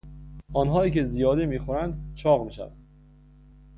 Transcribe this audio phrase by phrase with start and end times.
[0.53, 2.87] آنهایی که زیادی میخورند چاق میشوند.